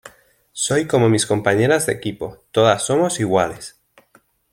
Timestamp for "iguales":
3.19-3.79